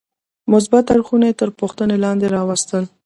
[0.51, 2.83] مثبت اړخونه تر پوښتنې لاندې راوستل.